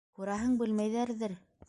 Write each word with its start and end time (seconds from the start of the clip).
Күрәһең, 0.19 0.55
белмәйҙәрҙер. 0.61 1.37